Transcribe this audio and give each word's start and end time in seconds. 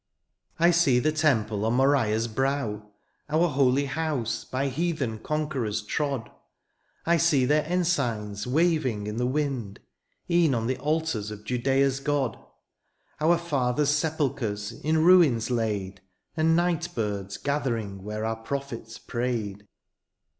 I 0.57 0.71
see 0.71 0.97
the 0.97 1.11
temple 1.11 1.63
on 1.63 1.73
Moriah^s 1.77 2.27
brow^ 2.27 2.87
Our 3.29 3.47
holy 3.49 3.85
houae, 3.85 4.49
by 4.49 4.67
heathen 4.67 5.19
conquerors' 5.19 5.83
trod; 5.83 6.31
I 7.05 7.17
see 7.17 7.45
their 7.45 7.63
ensigns 7.65 8.47
waving 8.47 9.05
in 9.05 9.17
the 9.17 9.27
wind^ 9.27 9.77
E'en 10.27 10.55
on 10.55 10.65
the 10.65 10.79
altars 10.79 11.29
of 11.29 11.43
Judea's 11.43 11.99
Grod; 12.01 12.43
Our 13.19 13.37
fcthers* 13.37 13.89
sepulchres 13.89 14.71
in 14.71 15.03
ruins 15.05 15.49
laid^ 15.49 15.99
And 16.35 16.55
night 16.55 16.95
birds 16.95 17.37
gathering 17.37 18.01
where 18.03 18.25
our 18.25 18.43
propbets 18.43 18.97
prayed. 18.97 19.67